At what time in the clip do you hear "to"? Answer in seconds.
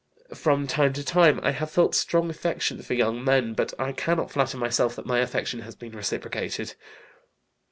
0.93-1.03